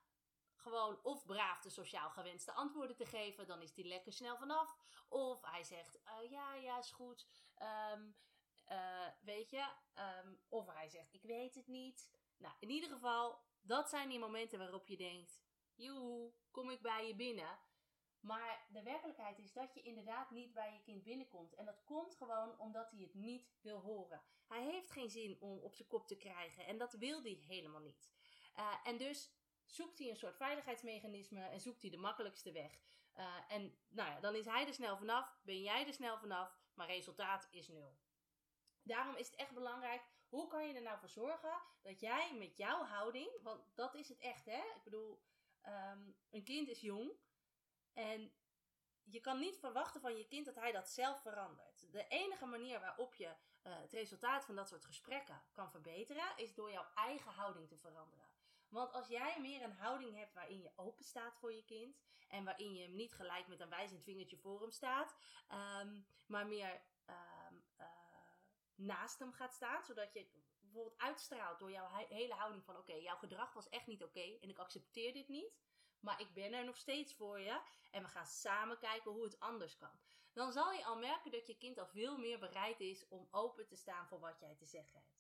gewoon 0.56 1.00
of 1.04 1.26
braaf 1.26 1.62
de 1.62 1.70
sociaal 1.70 2.10
gewenste 2.10 2.52
antwoorden 2.52 2.96
te 2.96 3.06
geven. 3.06 3.48
Dan 3.48 3.62
is 3.62 3.76
hij 3.76 3.86
lekker 3.86 4.14
snel 4.14 4.38
vanaf. 4.38 4.76
Of 5.10 5.42
hij 5.42 5.64
zegt, 5.64 6.00
uh, 6.06 6.32
ja, 6.32 6.54
ja, 6.54 6.78
is 6.78 6.92
goed. 6.92 7.28
Um, 7.94 8.16
uh, 8.72 9.08
weet 9.22 9.50
je. 9.50 9.66
Um, 10.24 10.40
of 10.50 10.68
hij 10.68 10.90
zegt, 10.90 11.14
ik 11.14 11.24
weet 11.24 11.56
het 11.56 11.68
niet. 11.68 12.12
Nou, 12.38 12.56
in 12.60 12.70
ieder 12.70 12.90
geval, 12.90 13.40
dat 13.62 13.90
zijn 13.90 14.10
die 14.10 14.20
momenten 14.20 14.60
waarop 14.60 14.88
je 14.88 14.98
denkt, 14.98 15.44
joe, 15.76 16.34
kom 16.52 16.70
ik 16.70 16.82
bij 16.82 17.08
je 17.08 17.16
binnen. 17.16 17.60
Maar 18.26 18.66
de 18.70 18.84
werkelijkheid 18.84 19.40
is 19.40 19.54
dat 19.54 19.74
je 19.74 19.82
inderdaad 19.82 20.32
niet 20.32 20.54
bij 20.54 20.74
je 20.74 20.82
kind 20.82 21.04
binnenkomt. 21.04 21.56
En 21.56 21.66
dat 21.66 21.84
komt 21.84 22.16
gewoon 22.16 22.60
omdat 22.60 22.92
hij 22.92 23.00
het 23.00 23.14
niet 23.14 23.52
wil 23.62 23.80
horen. 23.80 24.22
Hij 24.48 24.64
heeft 24.64 24.92
geen 24.92 25.10
zin 25.10 25.38
om 25.40 25.58
op 25.58 25.76
zijn 25.76 25.88
kop 25.88 26.08
te 26.08 26.18
krijgen. 26.18 26.66
En 26.66 26.78
dat 26.78 26.94
wil 26.94 27.22
hij 27.22 27.44
helemaal 27.48 27.82
niet. 27.82 28.12
Uh, 28.58 28.74
en 28.84 28.98
dus 28.98 29.34
zoekt 29.66 30.00
hij 30.00 30.10
een 30.10 30.18
soort 30.18 30.36
veiligheidsmechanisme 30.36 31.42
en 31.42 31.60
zoekt 31.60 31.82
hij 31.82 31.92
de 31.92 31.98
makkelijkste 31.98 32.52
weg. 32.52 32.80
Uh, 33.18 33.36
en 33.48 33.78
nou 33.90 34.10
ja, 34.10 34.20
dan 34.20 34.36
is 34.36 34.46
hij 34.46 34.68
er 34.68 34.74
snel 34.74 34.98
vanaf, 34.98 35.40
ben 35.44 35.62
jij 35.62 35.88
er 35.88 35.94
snel 35.94 36.18
vanaf, 36.18 36.60
maar 36.74 36.88
resultaat 36.88 37.48
is 37.52 37.68
nul. 37.68 37.98
Daarom 38.84 39.16
is 39.16 39.28
het 39.28 39.36
echt 39.36 39.54
belangrijk, 39.54 40.04
hoe 40.28 40.48
kan 40.48 40.68
je 40.68 40.74
er 40.74 40.82
nou 40.82 41.00
voor 41.00 41.10
zorgen 41.10 41.62
dat 41.82 42.00
jij 42.00 42.34
met 42.34 42.58
jouw 42.58 42.84
houding, 42.84 43.30
want 43.42 43.76
dat 43.76 43.96
is 43.96 44.10
het 44.10 44.20
echt 44.20 44.46
hè, 44.46 44.58
ik 44.76 44.82
bedoel, 44.84 45.24
um, 45.66 46.18
een 46.30 46.44
kind 46.44 46.70
is 46.70 46.82
jong, 46.82 47.12
en 47.96 48.34
je 49.04 49.20
kan 49.20 49.40
niet 49.40 49.60
verwachten 49.60 50.02
van 50.02 50.18
je 50.18 50.28
kind 50.28 50.46
dat 50.46 50.56
hij 50.56 50.72
dat 50.72 50.90
zelf 50.90 51.22
verandert. 51.22 51.92
De 51.92 52.08
enige 52.08 52.46
manier 52.46 52.80
waarop 52.80 53.16
je 53.16 53.28
uh, 53.28 53.34
het 53.80 53.92
resultaat 53.92 54.46
van 54.46 54.56
dat 54.56 54.68
soort 54.68 54.86
gesprekken 54.86 55.44
kan 55.52 55.72
verbeteren, 55.72 56.34
is 56.36 56.54
door 56.54 56.72
jouw 56.72 56.88
eigen 56.96 57.32
houding 57.32 57.68
te 57.68 57.78
veranderen. 57.78 58.26
Want 58.68 58.94
als 58.94 59.08
jij 59.08 59.40
meer 59.40 59.62
een 59.62 59.78
houding 59.78 60.18
hebt 60.18 60.34
waarin 60.34 60.62
je 60.62 60.72
open 60.76 61.04
staat 61.04 61.38
voor 61.38 61.54
je 61.54 61.66
kind 61.66 62.02
en 62.28 62.44
waarin 62.44 62.74
je 62.74 62.84
hem 62.84 62.96
niet 62.96 63.14
gelijk 63.14 63.48
met 63.48 63.60
een 63.60 63.70
wijzend 63.70 64.04
vingertje 64.04 64.38
voor 64.38 64.62
hem 64.62 64.72
staat, 64.72 65.16
ehm, 65.48 66.02
maar 66.26 66.48
meer 66.48 66.82
ehm, 67.06 67.56
eh, 67.76 67.88
naast 68.76 69.20
hem 69.20 69.34
gaat 69.34 69.54
staan, 69.54 69.84
zodat 69.84 70.14
je 70.14 70.28
bijvoorbeeld 70.60 70.98
uitstraalt 70.98 71.60
door 71.60 71.72
jouw 71.72 71.88
hele 72.10 72.34
houding 72.34 72.64
van 72.64 72.78
oké, 72.78 72.94
jouw 72.94 73.18
gedrag 73.18 73.54
was 73.54 73.70
echt 73.70 73.88
niet 73.88 74.04
oké 74.04 74.38
en 74.40 74.50
ik 74.50 74.58
accepteer 74.58 75.14
dit 75.14 75.28
niet, 75.28 75.54
maar 76.00 76.22
ik 76.22 76.34
ben 76.34 76.54
er 76.54 76.66
nog 76.66 76.78
steeds 76.78 77.14
voor 77.14 77.40
je 77.40 77.62
en 77.92 78.04
we 78.04 78.10
gaan 78.10 78.28
samen 78.28 78.78
kijken 78.78 79.12
hoe 79.12 79.24
het 79.24 79.40
anders 79.40 79.78
kan. 79.78 80.00
Dan 80.34 80.52
zal 80.52 80.72
je 80.72 80.86
al 80.86 80.98
merken 80.98 81.32
dat 81.32 81.48
je 81.48 81.58
kind 81.58 81.80
al 81.80 81.88
veel 81.88 82.18
meer 82.18 82.40
bereid 82.40 82.80
is 82.80 83.08
om 83.08 83.28
open 83.32 83.68
te 83.68 83.76
staan 83.76 84.08
voor 84.08 84.20
wat 84.20 84.40
jij 84.40 84.56
te 84.56 84.66
zeggen 84.66 85.00
hebt. 85.00 85.16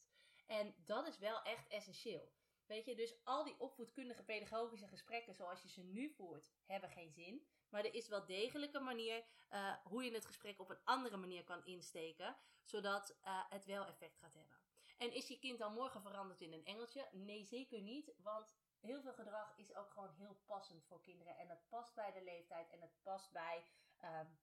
En 0.46 0.75
dat 0.86 1.08
is 1.08 1.17
wel 1.17 1.41
echt 1.41 1.67
essentieel. 1.67 2.32
Weet 2.65 2.86
je, 2.86 2.96
dus 2.96 3.15
al 3.24 3.44
die 3.44 3.60
opvoedkundige 3.60 4.24
pedagogische 4.24 4.88
gesprekken 4.88 5.36
zoals 5.36 5.62
je 5.62 5.70
ze 5.70 5.82
nu 5.82 6.10
voert, 6.10 6.51
hebben 6.65 6.89
geen 6.89 7.12
zin. 7.12 7.48
Maar 7.70 7.86
er 7.86 7.94
is 7.94 8.08
wel 8.08 8.25
degelijk 8.25 8.74
een 8.74 8.84
manier 8.84 9.24
uh, 9.51 9.75
hoe 9.84 10.03
je 10.03 10.12
het 10.12 10.25
gesprek 10.25 10.60
op 10.60 10.70
een 10.70 10.84
andere 10.84 11.17
manier 11.17 11.44
kan 11.44 11.65
insteken, 11.65 12.38
zodat 12.63 13.17
uh, 13.24 13.44
het 13.50 13.65
wel 13.65 13.86
effect 13.86 14.17
gaat 14.17 14.34
hebben. 14.34 14.58
En 14.98 15.13
is 15.13 15.27
je 15.27 15.39
kind 15.39 15.60
dan 15.60 15.74
morgen 15.74 16.01
veranderd 16.01 16.41
in 16.41 16.53
een 16.53 16.65
engeltje? 16.65 17.10
Nee, 17.12 17.44
zeker 17.44 17.82
niet. 17.82 18.13
Want 18.17 18.55
heel 18.86 19.01
veel 19.01 19.13
gedrag 19.13 19.58
is 19.58 19.75
ook 19.75 19.92
gewoon 19.92 20.13
heel 20.13 20.36
passend 20.46 20.86
voor 20.86 21.01
kinderen. 21.01 21.38
En 21.38 21.50
het 21.50 21.70
past 21.70 21.94
bij 21.94 22.12
de 22.12 22.24
leeftijd 22.24 22.70
en 22.70 22.82
het 22.82 23.01
past 23.04 23.32
bij. 23.32 23.65
Um, 24.04 24.38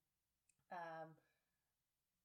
um, 0.68 1.16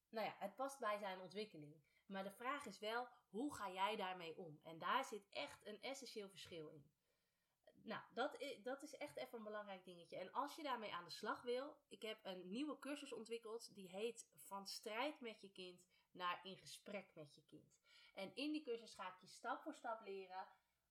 nou 0.09 0.25
ja, 0.25 0.35
het 0.39 0.55
past 0.55 0.79
bij 0.79 0.97
zijn 0.97 1.19
ontwikkeling. 1.19 1.75
Maar 2.05 2.23
de 2.23 2.31
vraag 2.31 2.65
is 2.65 2.79
wel, 2.79 3.07
hoe 3.29 3.55
ga 3.55 3.69
jij 3.69 3.95
daarmee 3.95 4.37
om? 4.37 4.59
En 4.63 4.79
daar 4.79 5.05
zit 5.05 5.29
echt 5.29 5.65
een 5.65 5.81
essentieel 5.81 6.29
verschil 6.29 6.69
in. 6.69 6.91
Nou, 7.83 8.01
dat 8.13 8.35
is, 8.35 8.63
dat 8.63 8.83
is 8.83 8.97
echt 8.97 9.17
even 9.17 9.37
een 9.37 9.43
belangrijk 9.43 9.85
dingetje. 9.85 10.17
En 10.17 10.31
als 10.31 10.55
je 10.55 10.63
daarmee 10.63 10.93
aan 10.93 11.03
de 11.03 11.09
slag 11.09 11.41
wil, 11.41 11.77
ik 11.87 12.01
heb 12.01 12.19
een 12.23 12.49
nieuwe 12.49 12.79
cursus 12.79 13.13
ontwikkeld. 13.13 13.75
Die 13.75 13.87
heet 13.87 14.27
Van 14.35 14.67
strijd 14.67 15.19
met 15.19 15.41
je 15.41 15.51
kind 15.51 15.85
naar 16.11 16.39
in 16.43 16.57
gesprek 16.57 17.07
met 17.13 17.35
je 17.35 17.41
kind. 17.43 17.75
En 18.15 18.35
in 18.35 18.51
die 18.51 18.63
cursus 18.63 18.93
ga 18.93 19.07
ik 19.07 19.19
je 19.19 19.27
stap 19.27 19.61
voor 19.61 19.73
stap 19.73 20.01
leren. 20.01 20.47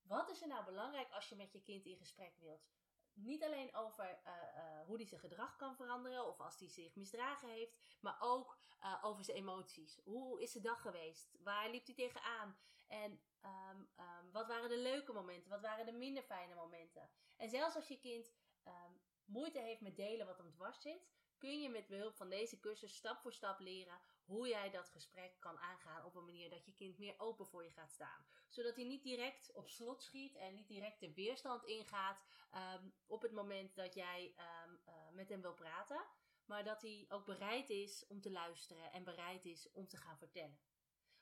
Wat 0.07 0.31
is 0.31 0.43
er 0.43 0.49
nou 0.49 0.65
belangrijk 0.65 1.11
als 1.11 1.29
je 1.29 1.37
met 1.37 1.53
je 1.53 1.63
kind 1.63 1.85
in 1.87 1.97
gesprek 1.97 2.37
wilt? 2.39 2.67
Niet 3.13 3.45
alleen 3.45 3.75
over 3.75 4.05
uh, 4.05 4.33
uh, 4.33 4.87
hoe 4.87 4.97
hij 4.97 5.07
zijn 5.07 5.21
gedrag 5.21 5.57
kan 5.57 5.77
veranderen 5.77 6.27
of 6.27 6.41
als 6.41 6.59
hij 6.59 6.69
zich 6.69 6.95
misdragen 6.95 7.49
heeft, 7.49 7.77
maar 8.01 8.17
ook 8.21 8.59
uh, 8.83 9.05
over 9.05 9.25
zijn 9.25 9.37
emoties. 9.37 10.01
Hoe 10.05 10.43
is 10.43 10.53
de 10.53 10.61
dag 10.61 10.81
geweest? 10.81 11.37
Waar 11.43 11.71
liep 11.71 11.87
hij 11.87 11.95
tegenaan? 11.95 12.59
En 12.87 13.21
um, 13.43 13.89
um, 13.99 14.33
wat 14.33 14.47
waren 14.47 14.69
de 14.69 14.79
leuke 14.79 15.13
momenten? 15.13 15.51
Wat 15.51 15.61
waren 15.61 15.87
de 15.87 15.93
minder 15.93 16.23
fijne 16.23 16.55
momenten? 16.55 17.11
En 17.37 17.49
zelfs 17.49 17.77
als 17.77 17.89
je 17.89 17.99
kind 17.99 18.35
um, 18.65 19.01
moeite 19.25 19.59
heeft 19.59 19.81
met 19.81 19.97
delen 19.97 20.27
wat 20.27 20.39
hem 20.39 20.53
dwars 20.53 20.81
zit, 20.81 21.09
kun 21.39 21.61
je 21.61 21.69
met 21.69 21.87
behulp 21.87 22.15
van 22.17 22.29
deze 22.29 22.61
cursus 22.61 22.95
stap 22.95 23.21
voor 23.21 23.33
stap 23.33 23.61
leren 23.61 24.01
hoe 24.27 24.49
jij 24.49 24.71
dat 24.71 24.89
gesprek 24.89 25.37
kan 25.41 25.59
aangaan 25.59 26.05
op 26.05 26.15
een 26.15 26.25
manier 26.25 26.51
dat 26.51 26.65
je 26.67 26.75
kind 26.75 26.99
meer 26.99 27.15
open 27.19 27.47
voor 27.47 27.65
je 27.65 27.71
gaat 27.71 27.93
staan. 27.93 28.27
Zodat 28.49 28.77
hij 28.77 28.85
niet 28.85 29.03
direct 29.03 29.53
op 29.53 29.69
slot 29.69 30.03
schiet 30.03 30.35
en 30.37 30.55
niet 30.55 30.69
direct 30.69 31.01
de 31.01 31.13
weerstand 31.13 31.65
ingaat 31.65 32.25
um, 32.55 32.95
op 33.07 33.23
het 33.23 33.33
moment 33.33 33.75
dat 33.75 33.95
jij 33.95 34.35
um, 34.65 34.81
uh, 34.89 34.95
met 35.13 35.29
hem 35.29 35.41
wil 35.41 35.55
praten. 35.55 36.07
Maar 36.45 36.65
dat 36.65 36.83
hij 36.83 37.05
ook 37.09 37.25
bereid 37.25 37.71
is 37.71 38.07
om 38.07 38.21
te 38.21 38.31
luisteren 38.31 38.93
en 38.93 39.05
bereid 39.05 39.45
is 39.45 39.71
om 39.73 39.89
te 39.89 39.97
gaan 39.97 40.19
vertellen. 40.19 40.59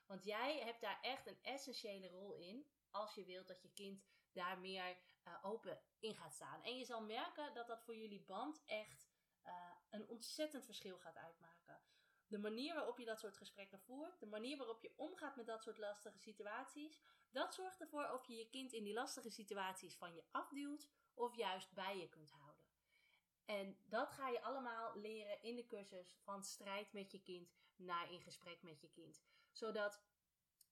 Want 0.05 0.23
jij 0.23 0.59
hebt 0.59 0.81
daar 0.81 1.01
echt 1.01 1.27
een 1.27 1.41
essentiële 1.41 2.07
rol 2.07 2.35
in 2.35 2.67
als 2.91 3.15
je 3.15 3.25
wilt 3.25 3.47
dat 3.47 3.61
je 3.61 3.73
kind 3.73 4.05
daar 4.31 4.59
meer 4.59 4.97
uh, 5.27 5.45
open 5.45 5.81
in 5.99 6.15
gaat 6.15 6.33
staan. 6.33 6.63
En 6.63 6.77
je 6.77 6.85
zal 6.85 7.01
merken 7.01 7.53
dat 7.53 7.67
dat 7.67 7.83
voor 7.83 7.95
jullie 7.95 8.23
band 8.25 8.63
echt 8.65 9.07
uh, 9.45 9.53
een 9.89 10.07
ontzettend 10.07 10.65
verschil 10.65 10.97
gaat 10.97 11.17
uitmaken. 11.17 11.54
De 12.27 12.37
manier 12.37 12.73
waarop 12.73 12.97
je 12.97 13.05
dat 13.05 13.19
soort 13.19 13.37
gesprekken 13.37 13.79
voert, 13.79 14.19
de 14.19 14.25
manier 14.25 14.57
waarop 14.57 14.81
je 14.81 14.93
omgaat 14.95 15.35
met 15.35 15.45
dat 15.45 15.63
soort 15.63 15.77
lastige 15.77 16.19
situaties, 16.19 16.99
dat 17.31 17.53
zorgt 17.53 17.81
ervoor 17.81 18.11
of 18.11 18.27
je 18.27 18.35
je 18.35 18.49
kind 18.49 18.73
in 18.73 18.83
die 18.83 18.93
lastige 18.93 19.29
situaties 19.29 19.95
van 19.95 20.13
je 20.13 20.23
afduwt 20.31 20.87
of 21.13 21.35
juist 21.35 21.73
bij 21.73 21.97
je 21.97 22.09
kunt 22.09 22.31
houden. 22.31 22.63
En 23.45 23.77
dat 23.83 24.11
ga 24.11 24.29
je 24.29 24.41
allemaal 24.41 24.97
leren 24.97 25.41
in 25.41 25.55
de 25.55 25.65
cursus 25.65 26.17
van 26.23 26.43
strijd 26.43 26.93
met 26.93 27.11
je 27.11 27.21
kind 27.21 27.53
naar 27.75 28.11
in 28.11 28.21
gesprek 28.21 28.61
met 28.61 28.81
je 28.81 28.89
kind. 28.89 29.23
Zodat, 29.51 30.01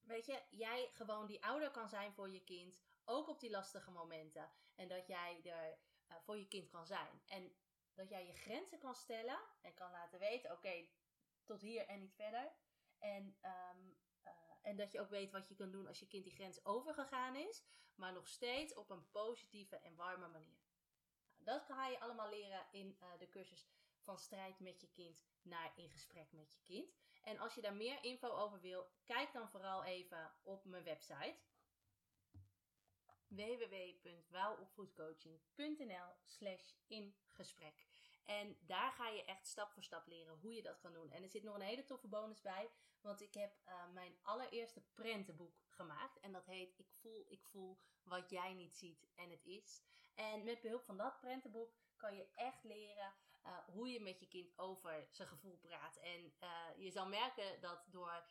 weet 0.02 0.26
je, 0.26 0.42
jij 0.50 0.90
gewoon 0.92 1.26
die 1.26 1.44
ouder 1.44 1.72
kan 1.72 1.90
zijn 1.90 2.14
voor 2.14 2.30
je 2.30 2.44
kind, 2.44 2.80
ook 3.06 3.28
op 3.28 3.40
die 3.40 3.50
lastige 3.50 3.92
momenten. 3.92 4.52
En 4.76 4.88
dat 4.88 5.08
jij 5.08 5.42
er 5.44 5.78
uh, 6.10 6.18
voor 6.24 6.38
je 6.38 6.48
kind 6.48 6.70
kan 6.70 6.86
zijn. 6.86 7.22
En 7.26 7.56
dat 7.94 8.10
jij 8.10 8.26
je 8.26 8.34
grenzen 8.34 8.80
kan 8.80 8.96
stellen 8.96 9.40
en 9.62 9.74
kan 9.74 9.92
laten 9.92 10.20
weten: 10.20 10.52
oké, 10.52 10.88
tot 11.46 11.62
hier 11.62 11.88
en 11.88 12.00
niet 12.00 12.16
verder. 12.16 12.52
En, 13.00 13.38
um, 13.42 13.98
uh, 14.26 14.32
en 14.62 14.78
dat 14.78 14.92
je 14.92 15.00
ook 15.00 15.10
weet 15.10 15.32
wat 15.32 15.48
je 15.48 15.56
kan 15.56 15.72
doen 15.72 15.88
als 15.88 16.00
je 16.00 16.08
kind 16.08 16.24
die 16.24 16.34
grens 16.34 16.66
overgegaan 16.66 17.36
is, 17.36 17.64
maar 17.96 18.14
nog 18.14 18.28
steeds 18.28 18.74
op 18.74 18.90
een 18.90 19.10
positieve 19.12 19.76
en 19.76 19.96
warme 19.96 20.28
manier. 20.28 20.62
Nou, 21.38 21.58
dat 21.58 21.66
ga 21.66 21.88
je 21.88 22.00
allemaal 22.00 22.30
leren 22.30 22.66
in 22.72 22.98
uh, 23.00 23.20
de 23.20 23.30
cursus 23.30 23.68
van 24.04 24.18
strijd 24.18 24.60
met 24.60 24.82
je 24.82 24.90
kind 24.92 25.26
naar 25.42 25.74
in 25.76 25.90
gesprek 25.90 26.32
met 26.32 26.54
je 26.54 26.60
kind. 26.64 26.94
En 27.22 27.38
als 27.38 27.56
je 27.56 27.62
daar 27.62 27.76
meer 27.76 28.04
info 28.04 28.28
over 28.28 28.60
wil, 28.60 28.92
kijk 29.04 29.34
dan 29.34 29.50
vooral 29.50 29.84
even 29.84 30.36
op 30.44 30.66
mijn 30.66 30.84
website 30.84 31.36
www.wouwopvoedcoaching.nl 33.36 36.14
slash 36.26 36.72
in 36.88 37.16
gesprek. 37.28 37.88
En 38.26 38.58
daar 38.60 38.92
ga 38.92 39.08
je 39.08 39.26
echt 39.26 39.48
stap 39.48 39.72
voor 39.72 39.84
stap 39.84 40.08
leren 40.08 40.38
hoe 40.42 40.54
je 40.54 40.62
dat 40.62 40.80
kan 40.80 40.94
doen. 40.94 41.12
En 41.12 41.24
er 41.24 41.30
zit 41.30 41.44
nog 41.44 41.56
een 41.56 41.62
hele 41.62 41.86
toffe 41.86 42.08
bonus 42.08 42.42
bij. 42.42 42.70
Want 43.02 43.22
ik 43.22 43.34
heb 43.34 43.60
uh, 43.68 43.88
mijn 43.94 44.18
allereerste 44.22 44.82
prentenboek 44.94 45.62
gemaakt. 45.68 46.20
En 46.20 46.32
dat 46.32 46.46
heet 46.46 46.80
Ik 46.80 46.92
voel, 46.92 47.26
ik 47.28 47.46
voel 47.46 47.80
wat 48.04 48.30
jij 48.30 48.54
niet 48.54 48.78
ziet 48.78 49.08
en 49.16 49.30
het 49.30 49.46
is. 49.46 49.84
En 50.16 50.44
met 50.44 50.62
behulp 50.62 50.84
van 50.84 50.98
dat 50.98 51.20
prentenboek 51.20 51.74
kan 51.96 52.16
je 52.16 52.28
echt 52.36 52.64
leren 52.64 53.14
uh, 53.46 53.58
hoe 53.66 53.90
je 53.90 54.02
met 54.02 54.20
je 54.20 54.28
kind 54.28 54.58
over 54.58 55.08
zijn 55.10 55.28
gevoel 55.28 55.58
praat. 55.58 55.98
En 55.98 56.34
uh, 56.40 56.50
je 56.78 56.92
zal 56.92 57.08
merken 57.08 57.62
dat 57.62 57.86
door 57.92 58.26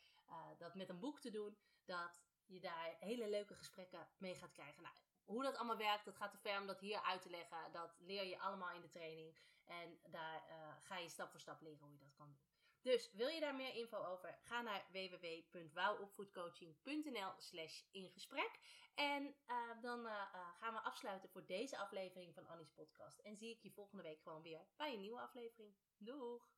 dat 0.58 0.74
met 0.74 0.88
een 0.88 0.98
boek 0.98 1.20
te 1.20 1.30
doen, 1.30 1.58
dat 1.84 2.22
je 2.46 2.60
daar 2.60 2.96
hele 2.98 3.28
leuke 3.28 3.54
gesprekken 3.54 4.08
mee 4.18 4.34
gaat 4.34 4.52
krijgen. 4.52 4.82
Nou, 4.82 4.94
hoe 5.24 5.42
dat 5.42 5.56
allemaal 5.56 5.76
werkt, 5.76 6.04
dat 6.04 6.16
gaat 6.16 6.30
te 6.30 6.38
ver 6.38 6.60
om 6.60 6.66
dat 6.66 6.80
hier 6.80 7.02
uit 7.02 7.22
te 7.22 7.30
leggen. 7.30 7.72
Dat 7.72 7.94
leer 7.98 8.24
je 8.24 8.40
allemaal 8.40 8.74
in 8.74 8.80
de 8.80 8.88
training. 8.88 9.36
En 9.64 9.98
daar 10.06 10.44
uh, 10.48 10.54
ga 10.80 10.98
je 10.98 11.08
stap 11.08 11.30
voor 11.30 11.40
stap 11.40 11.60
leren 11.60 11.78
hoe 11.78 11.92
je 11.92 11.98
dat 11.98 12.14
kan 12.14 12.26
doen. 12.26 12.40
Dus 12.82 13.10
wil 13.12 13.28
je 13.28 13.40
daar 13.40 13.54
meer 13.54 13.74
info 13.74 14.04
over? 14.04 14.38
Ga 14.42 14.62
naar 14.62 14.84
www.wouwopvoedcoaching.nl 14.92 17.32
slash 17.38 17.82
ingesprek. 17.90 18.58
En 18.94 19.34
uh, 19.46 19.82
dan 19.82 20.06
uh, 20.06 20.22
gaan 20.58 20.74
we 20.74 20.80
afsluiten 20.80 21.30
voor 21.30 21.46
deze 21.46 21.78
aflevering 21.78 22.34
van 22.34 22.46
Annie's 22.46 22.70
podcast. 22.70 23.18
En 23.18 23.36
zie 23.36 23.50
ik 23.50 23.62
je 23.62 23.70
volgende 23.70 24.02
week 24.02 24.22
gewoon 24.22 24.42
weer 24.42 24.66
bij 24.76 24.92
een 24.92 25.00
nieuwe 25.00 25.20
aflevering. 25.20 25.74
Doeg! 25.96 26.50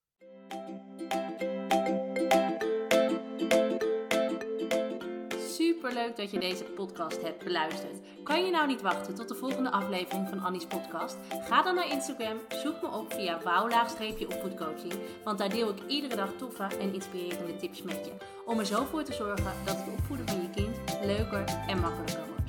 Superleuk 5.55 6.17
dat 6.17 6.31
je 6.31 6.39
deze 6.39 6.65
podcast 6.65 7.23
hebt 7.23 7.45
beluisterd. 7.45 7.99
Kan 8.23 8.45
je 8.45 8.51
nou 8.51 8.67
niet 8.67 8.83
wachten 8.83 9.15
tot 9.15 9.29
de 9.29 9.35
volgende 9.35 9.71
aflevering 9.71 10.29
van 10.29 10.41
Annie's 10.41 10.67
podcast? 10.67 11.17
Ga 11.29 11.63
dan 11.63 11.75
naar 11.75 11.91
Instagram, 11.91 12.39
zoek 12.49 12.83
me 12.83 12.89
op 12.89 13.13
via 13.13 13.41
wouw-opvoedcoaching, 13.43 14.93
want 15.25 15.39
daar 15.39 15.49
deel 15.49 15.69
ik 15.69 15.79
iedere 15.87 16.17
dag 16.17 16.31
toffe 16.37 16.67
en 16.81 16.95
inspirerende 16.95 17.57
tips 17.57 17.83
met 17.83 18.05
je. 18.05 18.13
Om 18.45 18.59
er 18.59 18.67
zo 18.67 18.85
voor 18.85 19.03
te 19.03 19.13
zorgen 19.13 19.53
dat 19.65 19.77
het 19.77 19.89
opvoeden 19.99 20.29
van 20.29 20.43
je 20.43 20.51
kind 20.51 20.77
leuker 21.05 21.45
en 21.67 21.81
makkelijker 21.81 22.25
wordt. 22.27 22.43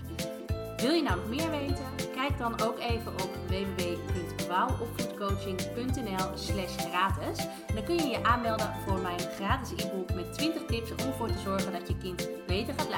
Wil 0.82 0.92
je 0.92 1.02
nou 1.02 1.16
nog 1.16 1.30
meer 1.30 1.50
weten? 1.50 1.86
Kijk 2.14 2.38
dan 2.38 2.62
ook 2.62 2.80
even 2.80 3.12
op 3.12 3.30
www.wouwopvoedcoaching.nl 3.48 6.38
slash 6.38 6.78
gratis. 6.78 7.38
Dan 7.74 7.84
kun 7.84 7.96
je 7.96 8.08
je 8.08 8.24
aanmelden 8.24 8.74
voor 8.88 9.00
mijn 9.00 9.20
gratis 9.20 9.72
e-book 9.72 10.14
met 10.14 10.34
20 10.34 10.66
tips 10.66 10.92
om 10.92 10.98
ervoor 10.98 11.28
te 11.28 11.40
zorgen 11.40 11.72
dat 11.72 11.88
je 11.88 11.98
kind 11.98 12.30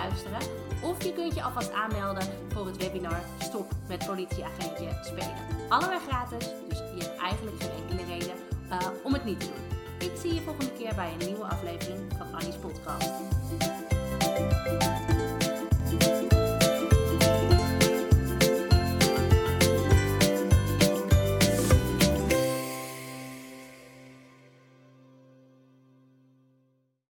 luisteren. 0.07 0.39
Of 0.83 1.03
je 1.03 1.13
kunt 1.13 1.35
je 1.35 1.43
alvast 1.43 1.71
aanmelden 1.73 2.23
voor 2.47 2.65
het 2.65 2.77
webinar 2.77 3.21
Stop 3.39 3.71
met 3.87 4.05
politieagentje 4.05 4.87
spelen. 5.03 5.35
Allebei 5.69 5.99
gratis, 6.07 6.49
dus 6.69 6.77
je 6.77 7.03
hebt 7.03 7.19
eigenlijk 7.19 7.61
geen 7.61 7.71
enkele 7.81 8.13
reden 8.13 8.35
eh, 8.69 8.87
om 9.03 9.13
het 9.13 9.25
niet 9.25 9.39
te 9.39 9.45
doen. 9.45 10.09
Ik 10.09 10.17
zie 10.21 10.33
je 10.33 10.41
volgende 10.41 10.71
keer 10.71 10.95
bij 10.95 11.11
een 11.11 11.27
nieuwe 11.27 11.45
aflevering 11.45 11.99
van 12.17 12.33
Annie's 12.33 12.55
Podcast. 12.55 13.11